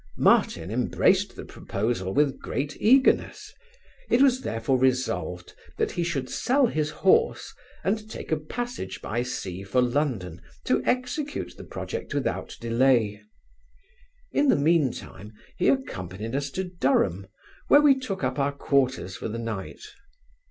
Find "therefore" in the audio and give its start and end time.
4.41-4.79